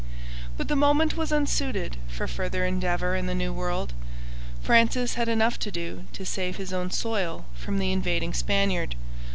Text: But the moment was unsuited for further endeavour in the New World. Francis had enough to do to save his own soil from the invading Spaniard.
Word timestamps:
But 0.57 0.67
the 0.67 0.75
moment 0.75 1.15
was 1.15 1.31
unsuited 1.31 1.95
for 2.07 2.25
further 2.27 2.65
endeavour 2.65 3.15
in 3.15 3.27
the 3.27 3.35
New 3.35 3.53
World. 3.53 3.93
Francis 4.63 5.13
had 5.13 5.27
enough 5.29 5.59
to 5.59 5.69
do 5.71 6.05
to 6.13 6.25
save 6.25 6.55
his 6.55 6.73
own 6.73 6.89
soil 6.89 7.45
from 7.53 7.77
the 7.77 7.91
invading 7.91 8.33
Spaniard. 8.33 8.95